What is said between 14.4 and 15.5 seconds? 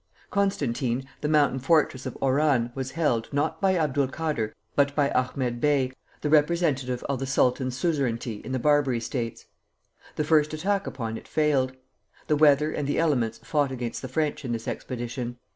in this expedition.